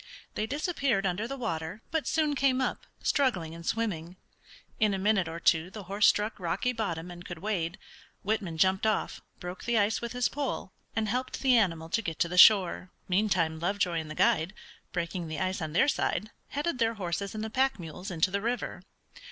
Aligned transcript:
They 0.33 0.47
disappeared 0.47 1.05
under 1.05 1.27
the 1.27 1.37
water, 1.37 1.83
but 1.91 2.07
soon 2.07 2.33
came 2.33 2.59
up, 2.59 2.87
struggling 3.03 3.53
and 3.53 3.63
swimming. 3.63 4.15
In 4.79 4.95
a 4.95 4.97
minute 4.97 5.27
or 5.27 5.39
two 5.39 5.69
the 5.69 5.83
horse 5.83 6.07
struck 6.07 6.39
rocky 6.39 6.73
bottom 6.73 7.11
and 7.11 7.23
could 7.23 7.37
wade. 7.37 7.77
Whitman 8.23 8.57
jumped 8.57 8.87
off, 8.87 9.21
broke 9.39 9.65
the 9.65 9.77
ice 9.77 10.01
with 10.01 10.13
his 10.13 10.27
pole, 10.27 10.71
and 10.95 11.07
helped 11.07 11.41
the 11.41 11.55
animal 11.55 11.87
to 11.89 12.01
get 12.01 12.17
to 12.17 12.27
the 12.27 12.39
shore. 12.39 12.89
Meantime 13.07 13.59
Lovejoy 13.59 13.99
and 13.99 14.09
the 14.09 14.15
guide, 14.15 14.55
breaking 14.91 15.27
the 15.27 15.39
ice 15.39 15.61
on 15.61 15.73
their 15.73 15.87
side, 15.87 16.31
headed 16.49 16.79
their 16.79 16.95
horses 16.95 17.35
and 17.35 17.43
the 17.43 17.51
pack 17.51 17.77
mules 17.77 18.09
into 18.09 18.31
the 18.31 18.41
river. 18.41 18.81